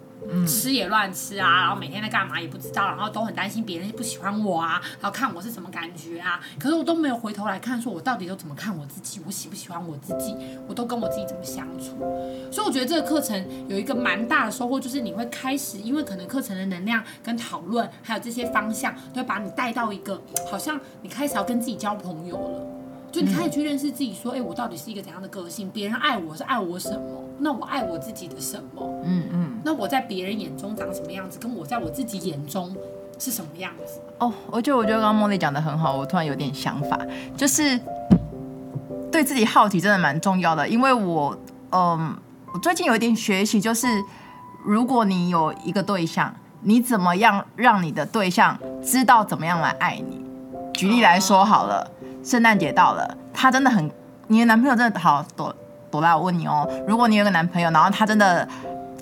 [0.48, 10.36] 吃也乱吃啊，然后每天在干嘛也不知道，然后都很担心别人不喜欢我啊，然后看我是什么感觉啊，可是我都没有回头来看，说我到底都怎么看我自己，我喜不喜欢我自己，
[10.68, 11.98] 我都跟我自己怎么相处。
[12.52, 22.68] 所以我觉得这个课程有一个蛮大的收获，就是你会开始，因为可能课程的能量跟讨论，还有这些方向，都会把你带到一个好像你开始要跟自己交朋友了，
[23.14, 25.70] 就你开始去认识自己，说，哎，我到底是一个怎样的个性？
[25.70, 27.24] 别人爱我是爱我什么？
[27.38, 29.04] 那我爱我自己的什么？
[29.06, 29.60] 嗯嗯。
[29.64, 32.76] 那我在别人眼中长什么样子，跟我在我自己眼中
[33.20, 34.02] 是什么样子？
[34.18, 37.00] 哦，而且我觉得刚刚茉莉讲的很好，我突然有点想法，
[37.38, 37.80] 就是
[39.12, 40.68] 对自己好奇真的蛮重要的。
[40.68, 41.38] 因为我，
[41.72, 42.18] 嗯，
[42.52, 43.88] 我最近有一点学习，就是
[44.66, 50.20] 如果你有一个对象，你怎么样让你的对象知道怎么样来爱你？
[50.74, 51.88] 举例来说好了，
[52.24, 53.92] 圣诞节到了，他真的很，
[54.28, 55.56] 你的男朋友真的好朵
[55.92, 58.48] 朵拉，我问你哦，如果你有个男朋友，然后他真的。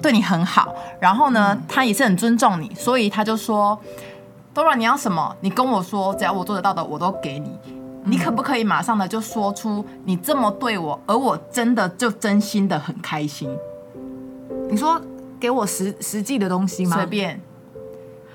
[0.02, 3.80] 对你很好，然后呢，他也是很尊重你，所以他就说
[4.52, 5.36] ：“Dora，你要什么？
[5.42, 7.56] 你跟我说，只要我做得到的，我都给你。
[8.04, 13.56] 你可不可以马上的就说出你这么对我，而我真的就真心的很开心？
[14.72, 15.00] 你说
[15.40, 16.96] 给我实实际的东西吗？
[16.96, 17.40] 随便。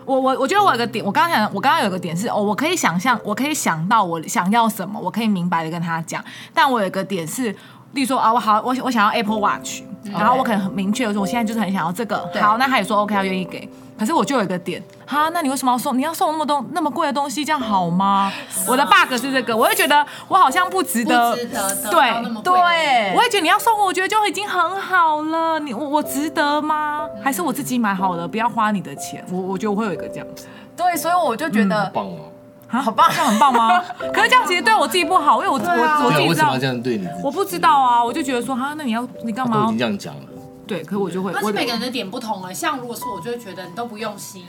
[0.06, 6.24] 我我我觉得我有个点，我刚刚想，我刚刚有个点是，哦，我可以想象，我可以想到我想要什么，我可以明白的跟他讲。
[6.54, 7.50] 但我有个点是，
[7.92, 12.18] 例如说啊，我好，我我想要 Apple Watch。”然后我可能很明确的说，我现在就是很想要这个。
[12.40, 13.68] 好，那他也说 OK，他愿意给。
[13.98, 15.96] 可是我就有一个点，哈，那你为什么要送？
[15.96, 18.30] 你要送那么多那么贵的东西，这样好吗？
[18.68, 21.34] 我的 bug 是这个，我会觉得我好像不值得。
[21.34, 25.58] 值得得对对，我会觉得你要送我，我觉得就已经很好了。
[25.58, 27.08] 你我我值得吗？
[27.22, 29.24] 还是我自己买好了，不要花你的钱？
[29.30, 30.46] 我我觉得我会有一个这样子。
[30.76, 31.90] 对，所以我就觉得。
[31.94, 32.32] 棒哦。
[32.68, 33.80] 啊，好棒，这样很棒吗？
[34.12, 36.28] 可是这样其实对我自己不好，因为我、啊、我我自己知道。
[36.28, 37.06] 为什么这样对你？
[37.22, 39.60] 我不知道啊，我就觉得说，哈，那你要你干嘛？
[39.60, 40.22] 我已经这样讲了。
[40.66, 41.32] 对，可是我就会。
[41.32, 44.44] 但是每个人的点不同啊，像如果是我，就会觉得你都不用心。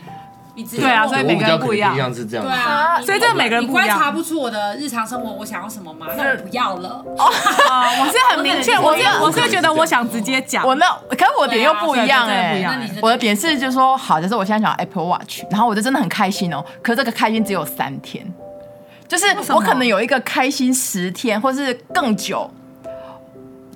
[0.56, 2.44] 你直对啊所以每个人不一样我比较可能偏向是这样。
[2.44, 6.08] 对啊，所以这个每个人你不一样观察不出我的日常生活我想要什么吗？
[6.18, 7.06] 那我不要了。
[7.70, 16.66] 啊， 我是很明确，我是我是觉得我想直接讲，我没有，可是我的点又不一样哎、对啊那你是我的点是就是说，好，就是我现在想要 Apple Watch，然后我就真的很开心哦。
[16.82, 18.26] 可是这个开心只有三天，
[19.08, 22.50] 就是什么我可能有一个开心十天，或是更久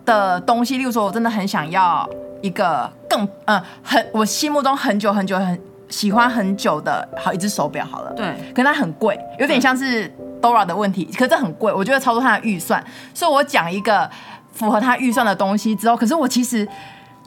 [0.04, 0.80] 的东西。
[0.80, 2.10] 例如说，我真的很想要
[2.42, 10.10] 一个更嗯很我心目中很久很久很喜欢很久的好一只手表好了，对，可是它很贵，有点像是
[10.42, 14.10] Dora 的问题，可是这很贵，我觉得超出他的预算，所以我讲一个
[14.54, 16.68] 符合他预算的东西之后，可是我其实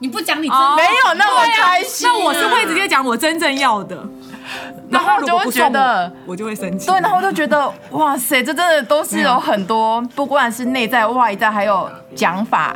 [0.00, 0.74] 你不讲你真哦。
[0.76, 4.02] 没有那么开心、那我是会直接讲我真正要的，
[4.90, 6.86] 然后我就会觉得，我就会生气。
[6.86, 12.74] 对，然后我就觉得，哇塞，这真的都是有很多，不管是内在外在，还有讲法，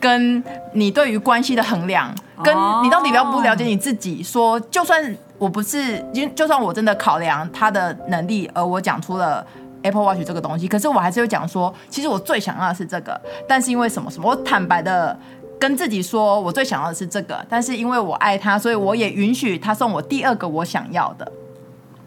[0.00, 4.22] 跟你对于关系的衡量，跟你到底了不了解你自己。
[4.22, 9.46] 说，就算我不是，因就算我真的考量他的能力，而我讲出了
[9.82, 15.16] Apple Watch 这个东西，可是我还是会讲说，其实我最想要的是这个，但是因为什么什么，我坦白的。
[15.60, 21.32] 跟自己说，我最想要的是这个，但是因为我爱他，所以我也允许他送我第二个我想要的。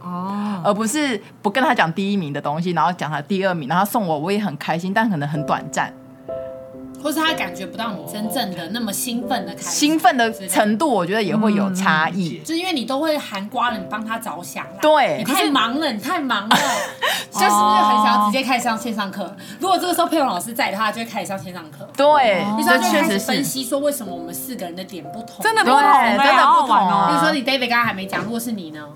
[0.02, 5.94] 哦，而不是不跟他讲第一名的东西，然后讲他第二名，然后送我，我也很开心，但可能很短暂。
[7.04, 12.40] 或是他感觉不到你真正的那么兴奋的开心兴奋的程度，我觉得也会有差异。
[12.40, 14.80] 就是因为你都会含瓜了，你帮他着想啦。
[14.82, 16.56] 对你太忙了，你太忙了，
[17.30, 19.36] 就是很想要直接开始上线上课。
[19.60, 21.88] 如果这个时候佩蓉老师在的话，就会开始上线上课。
[21.98, 23.26] 对，你这说就开始确实是。
[23.26, 25.42] 分析说为什么我们四个人的点不同。
[25.42, 28.88] 真的不同，对真的不同玩哦比如说你 David 刚刚还没讲，如果是你呢？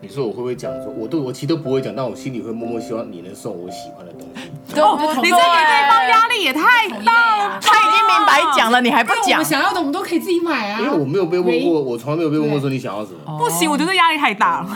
[0.00, 0.72] 你说我会不会讲？
[0.82, 4.42] 说我都我其实都不会讲，但我心里会默默希望你能送我喜欢的东西。
[4.68, 7.58] 你这给对方压力也太大了。
[7.60, 9.44] 他已经明白讲了，你还不我们讲？
[9.44, 10.80] 想要的我们都可以自己买啊。
[10.80, 13.38] 因为我没有被问过，我从来没有被问过说你想要什么。
[13.38, 14.68] 不行，我觉得压力太大了，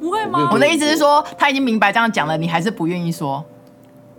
[0.00, 0.50] 不会吗？
[0.52, 3.44] 我的意思是说，他已经明白这样讲了，你还是不愿意说。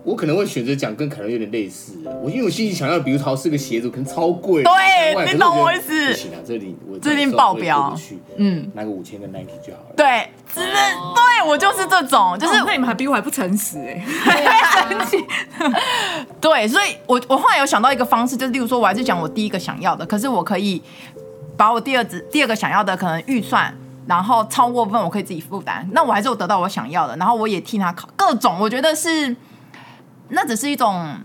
[0.09, 7.95] 我可能会选择讲跟凯伦有点类似的，我因为我心里想要，比如说是个鞋子，可能超贵，对你懂我意思觉得不行啊，这里我这里爆表
[8.37, 9.93] 嗯，拿个五千的 Nike 就好了。
[9.95, 14.03] 对，只是对我就是这种，就是就是那你们还比我还不诚实哎。
[16.41, 20.81] 对，所以我我后来有想到一个方式，就是例如说，我还是讲我第一个想要的，可是我可以
[21.55, 23.71] 把我第二只第二个想要的可能预算，
[24.07, 29.35] 然后超过分我可以自己负担，那我还是有得到我想要的，然后我也替他考各种，我觉得是
[30.29, 31.15] 那只是一种。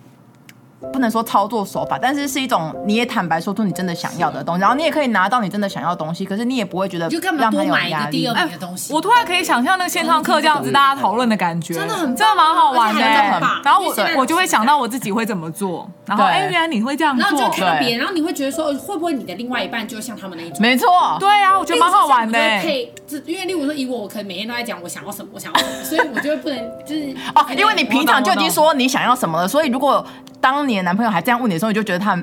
[0.92, 8.34] 不能说操作手法，但是是一种你也坦白说出你真的想要的东西，然后你也可以拿到你真的想要的东西，可是你也不会觉得就干嘛让他有多买一压力个第二。
[8.44, 8.92] 名的东西？
[8.92, 13.00] 我突然可以想象那个线上课这样子大家讨论的感觉，真的很真的蛮好玩的。
[13.00, 20.58] 然后我我就会想到我自己会怎么做，然后对哎，原来你会这样然后就看到别人，然后你会觉得说，呃会不会你的另外一半就像他们那一种？
[20.60, 20.86] 没错，
[21.18, 22.92] 对啊，我觉得蛮好玩的例
[23.27, 30.05] 因为例如说以我，我可能每天都在讲我想要什么，我想要什么，所以我就会不能就是哦，因为你平常就已经说你想要什么了，所以如果
[30.40, 32.22] 当你的男朋友还这样问你的时候，你就觉得他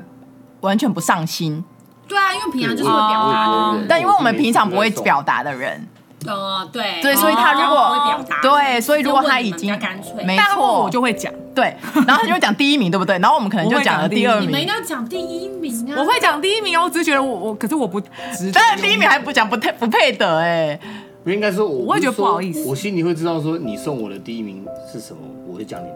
[0.60, 1.64] 完全不上心。
[2.08, 5.86] 对啊，因为平常就是会表达的人，但因为我们平常不会表达的人，
[6.26, 9.76] 呃，对对，所以他如果会表达，对，所以如果他已经
[10.24, 13.18] 没错，我就会讲，对，然后他就会讲第一名，对不对？
[13.18, 15.94] 然后我们可能就讲了第二名你们一定，要讲第一名啊！
[15.98, 18.52] 我会讲第一名哦，我只是觉得我我，可是我不值得。
[18.52, 20.78] 但是第一名还不讲，不太不配得哎。
[21.24, 25.86] 不应该说我，我会觉得不好意思我心里会知道说你送我的第一名是什么，我会讲你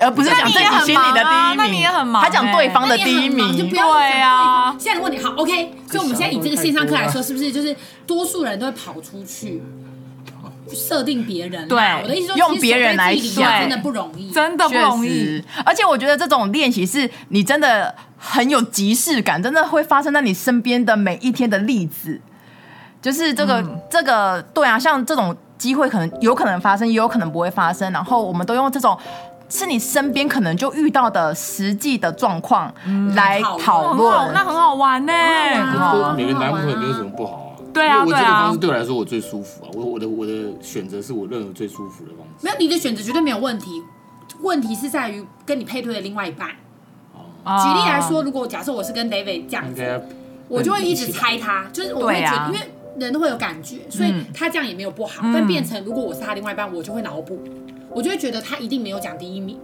[0.00, 7.74] 而不是讲自己心里的第一名，那你也很忙啊他讲对方的第一名对啊现在的问题好，OK，所以我们现在以这个线上课来说，是不是就是
[8.06, 9.62] 多数人都会跑出去
[10.72, 11.66] 设定别人啊？
[11.68, 14.30] 对我的意思说，用别人来其实守在自己里面说真的不容易。
[14.30, 15.42] 真的不容易。
[15.64, 22.20] 而且我觉得这种练习是你真的很有即视感，真的会发生在你身边的每一天的例子。
[23.00, 27.90] 就是这个、嗯这个，对啊，像这种机会可能有可能发生，也有可能不会发生。
[27.92, 28.98] 然后我们都用这种
[29.48, 32.72] 是你身边可能就遇到的实际的状况
[33.14, 34.32] 来讨论。
[34.32, 35.12] 那很好玩呢。
[35.12, 37.44] 很好玩说每个男朋友没有什么不好啊。
[37.72, 42.44] 对啊我这个方式对我来说我最舒服啊，我我的我的选择是我认为最舒服的方式。
[42.44, 43.82] 没有你的选择绝对没有问题，
[44.40, 46.48] 问题是在于跟你配对的另外一半。
[46.48, 50.00] 举举例来说，如果假设我是跟 David 这样子，应该
[50.48, 52.60] 我就会一直猜他，就是我会觉得，啊因为
[53.06, 55.22] 人都会有感觉，所以他这样也没有不好。
[55.32, 57.38] 但变成如果我是他另外一半，我就会脑补，
[57.90, 59.58] 我就会觉得他一定没有讲第一名，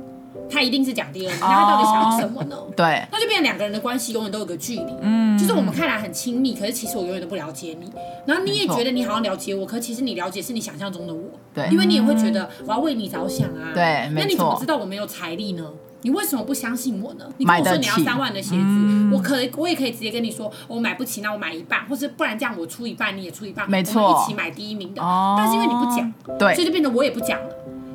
[0.51, 2.57] 他一定是讲第二名，那他到底想要什么呢？
[2.77, 7.91] 对，那就变成两个人的关系永远都有个距离，嗯，就是我们看来很亲密，可是其实我永远都不了解你，
[8.27, 11.23] 然后你也觉得你好像了解我，可其实你了解是你想象中的我，
[11.55, 11.69] 对。
[11.71, 15.71] 因为你也会觉得我要为你着想啊，对那你怎么知道我没有财力呢？
[16.05, 17.25] 你为什么不相信我呢？
[17.39, 25.03] 你跟我说你要三万的鞋子，嗯、我可以，我也可以直接跟你说，我买不起，那我买一半，或是不然这样我出一半，你也出一半，没错，我们一起买第一名的。
[25.03, 27.49] 哦、但是因为你不讲，对，所以就变得我也不讲了。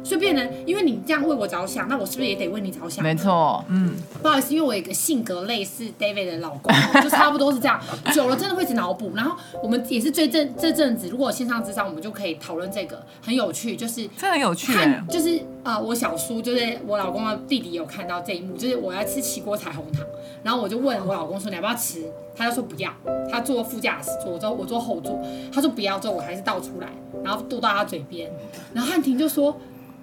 [0.04, 3.04] 就变成，因为你这样为我着想，那我是不是也得为你着想？
[3.04, 7.80] 没错，嗯，不好意思，因为我有一个性格类似 David 的老公， 就差不多是这样，
[8.14, 9.12] 久了真的会一直脑补。
[9.16, 14.74] 然后我们也是最近这阵子，如果线上智商，我们就可以讨论这个，很有趣，就是这很有趣，
[15.10, 20.06] 就是啊、呃，我小叔就是我老公的弟弟有看到这一幕，就是我要吃起锅彩虹糖，
[20.44, 22.04] 然后我就问我老公说，你要不要吃，
[22.36, 22.92] 他就说不要，
[23.32, 25.20] 他坐副驾驶座，我坐我坐后座，
[25.54, 26.88] 他说不要，之后我还是倒出来，
[27.24, 28.30] 然后渡到他嘴边，
[28.74, 29.56] 然后汉庭就说。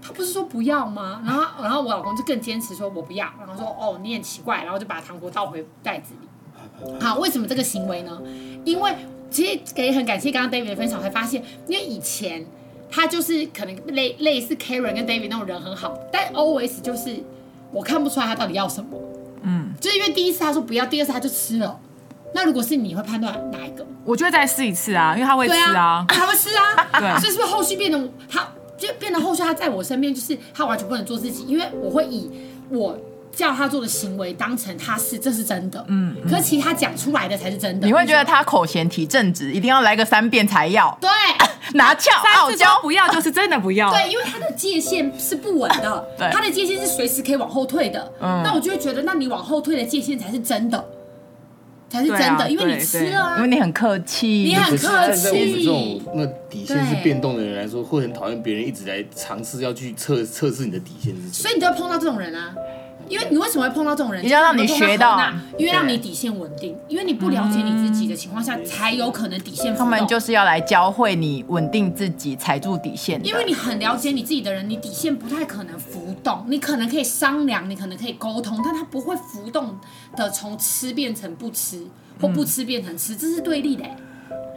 [0.06, 1.20] 他不是说不要吗？
[1.24, 3.26] 然后，然后我老公就更坚持说，我不要。
[3.38, 4.62] 然后说，哦，你很奇怪。
[4.62, 6.98] 然后就把糖果倒回袋子里。
[7.00, 8.20] 好，为什么这个行为呢？
[8.64, 8.94] 因为
[9.30, 12.46] 其实也很感谢刚刚 David 的分享，才发现，因为以前
[12.88, 17.24] 他就是可能类类似 Karen 跟 David 那种人很好，但 always 就是
[17.72, 18.90] 我看不出来他到底要什么。
[19.42, 21.80] 嗯，就是因为第一次他说不要，第二次他就吃了。
[22.34, 23.86] 那如果是你会判断哪一个？
[24.04, 26.88] 我就会再试一次啊，因为他会吃啊，啊他会吃啊。
[27.00, 28.46] 对，所以是不是后续变得他？
[28.78, 32.30] 就变得后续他在我身边，就是他完全不能做自己，因为我会以
[32.70, 32.98] 我
[33.32, 35.84] 叫他做的行为当成他是，这是真的。
[35.88, 37.86] 嗯，可是其实他讲出来的才是真的。
[37.86, 40.96] 你会觉得他口嫌体正直，一定要来个三遍才要。
[41.00, 41.10] 对，
[41.74, 43.90] 拿翘傲娇不要就是真的不要。
[43.94, 48.12] 对，因为他的界限是不稳的， 对，他的界限是随时可以往后退的。
[48.20, 50.82] 嗯，那我就会觉得，那你往后退的界限才是真的。
[51.88, 55.22] 才是真的，啊、因为你吃了啊，因为你很客气，你很客气。
[55.22, 61.32] 在我们这种那底线是变动的人来说，会很讨厌别人一直来尝试要去测测试你的底线是什么。
[61.32, 62.54] 所以你就要碰到这种人啊，
[63.08, 64.24] 因为你为什么会碰到这种人？
[64.24, 65.18] 你要让你学到，
[65.58, 69.74] 因为让你底线稳定，因为你不了解你自己的情况下，才有可能底线。
[69.76, 73.20] 他们就是要来教会你稳定自己，踩住底线。
[73.24, 76.44] 因为你很了解你自己的人，你底线不太可能浮动。
[76.48, 79.78] 你可能可以商量，你可能可以沟通，但他不会浮动
[80.16, 81.86] 的从吃变成不吃。
[82.18, 83.84] 或不吃变成吃，这是对立的。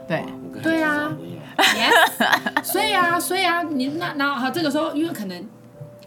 [0.08, 0.24] 对，
[0.64, 1.14] 对啊
[1.58, 5.46] ，yes，所以啊，所以啊，你那那好，这个时候，因为可能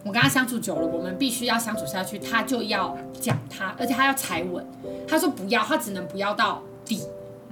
[0.05, 4.67] 我跟他相处久了，我们必须要相处下去，他就要讲他，而且他要踩稳。
[5.07, 7.01] 他说不要，他只能不要到底。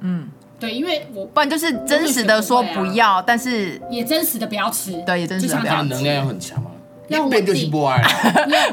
[0.01, 0.29] 嗯，
[0.59, 5.01] 对，因为我不然就是真实的说不要，但是也真实的不要吃。
[5.07, 5.83] 对，也真实的 不要。
[5.85, 6.71] 能量要很强嘛，
[7.09, 7.71] 要稳定。
[7.71, 8.03] 不爱，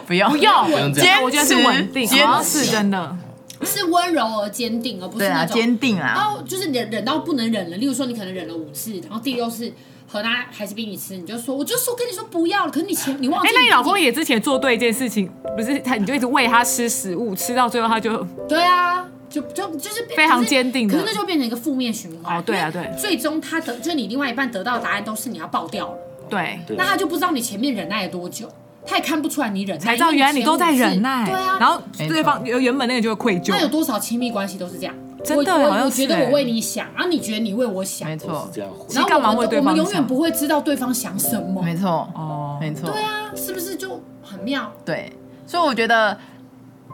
[0.08, 3.18] 不要不要，坚持，我觉得是稳定，坚持真的。
[3.64, 6.14] 是温柔而坚定，而不是那种坚定啊。
[6.16, 9.74] 然后就是忍忍到不能忍了，例如说你可能忍了五次，然后第六次
[10.08, 13.49] 和他还是逼你吃，你就说，我就说跟你说不要了，可是你前你忘记。
[13.49, 22.38] 哎，那你老公也之前做对一件事情，不是他，你就一直喂他吃食物，吃到最后他就对啊，就就就是非常坚定的，可是那就变成一个负面循环。
[22.38, 25.97] 哦，对啊，对，最终他得就是你另外一半得到的答案都是你要爆掉了。
[26.30, 28.49] 对，那他就不知道你前面忍耐了多久。
[28.89, 31.26] 他也看不出来你忍耐，才知道原来你都在忍耐。
[31.26, 33.49] 对啊，然后对方原本那个就会愧疚。
[33.49, 34.95] 那有多少亲密关系都是这样？
[35.28, 38.50] 真的，我我觉得我为你想，然后你觉得你为我想，没错，
[38.94, 41.62] 然后我们我们永远不会知道对方想什么。
[41.62, 42.90] 没错，哦，没错。
[42.90, 44.72] 对啊，是不是就很妙？
[44.86, 45.12] 对，
[45.46, 46.18] 所以我觉得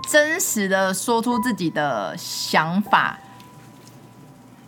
[0.10, 3.20] 真实的说出自己的想法。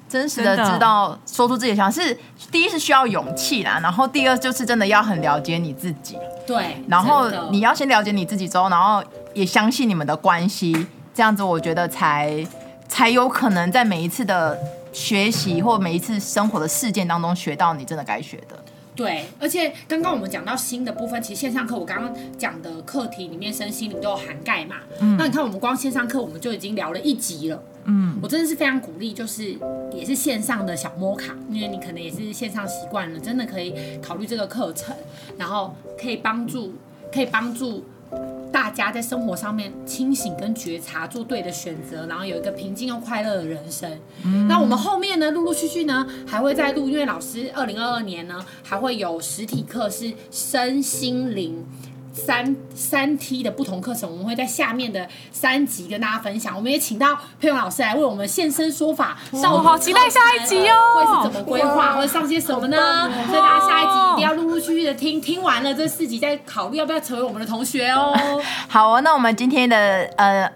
[0.07, 2.17] 真实的知道说出自己的想法是
[2.49, 6.15] 第一是需要勇气啦，然后第二就是真的要很了解你自己。
[6.45, 9.03] 对，然后你要先了解你自己之后，然后
[9.33, 12.47] 也相信你们的关系，这样子我觉得才
[12.87, 14.57] 才有可能在每一次的
[14.93, 18.57] 学习或每一次生活的事件当中学到你真的该学的。
[18.95, 24.77] 对，而且刚刚我们讲到新的部分，其实线上课我刚刚讲的课题里面身心灵都有涵盖嘛。
[25.01, 27.61] 嗯，那你看我们光线上课我们就已经聊了一集了。
[27.83, 29.53] 嗯，我真的是非常鼓励，就是
[29.93, 34.95] 也是线上的小摩卡，因为你可能也是线上习惯了，真的可以考虑这个课程，
[35.37, 36.73] 然后可以帮助，
[37.13, 37.83] 可以帮助
[38.55, 43.91] 大家在生活上面清醒跟觉察，做对的选择，然后有一个平静又快乐的人生。
[44.23, 51.65] 嗯，那我们后面呢，陆陆续续呢还会再录，因为老师二零二二年呢还会有实体课是身心灵。
[52.15, 56.55] 三三 T 的不同课程，我们会在下面的三集跟大家分享。
[56.55, 63.11] 我们也请到佩蓉老师来为我们现身说法，上好期待下一集哦，会是怎么规划，会上些什么呢？
[63.27, 68.13] 所以大家下一集一定要陆陆续续的听，听完了这四集再考虑要不要成为我们的同学哦。
[68.69, 69.77] 好哦，那我们今天的
[70.15, 70.49] 呃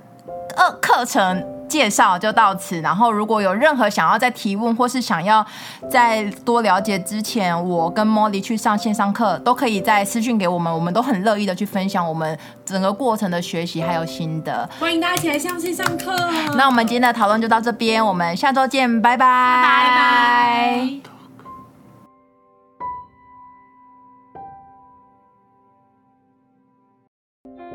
[0.55, 1.58] 二课程。
[1.69, 5.45] 介绍就到此，然后如果有任何想要再提问，或是想要
[5.89, 14.67] 再多了解之前我跟 Molly 去上线上课，都可以再私讯给我们，我们都很乐意的去分享我们整个过程的学习还有心得。
[14.79, 16.15] 欢迎大家一起来上线上课。
[16.57, 19.25] 那我们今天的讨论就到这边，我们下周见，拜拜。
[19.61, 21.08] 拜拜。